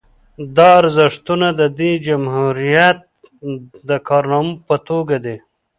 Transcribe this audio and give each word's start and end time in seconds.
دا 0.55 0.69
ارزښتونه 0.81 1.47
د 1.59 1.61
دې 1.79 1.91
جمهوریت 2.07 2.99
د 3.89 3.91
کارنامو 4.07 4.53
په 4.67 4.75
توګه 4.87 5.17
دي 5.25 5.37